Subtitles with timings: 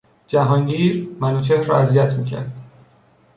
[0.27, 2.59] جهانگیر منوچهر را اذیت میکرد.